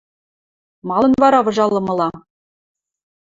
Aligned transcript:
–Малын 0.87 1.13
вара 1.21 1.39
выжалымыла? 1.45 2.09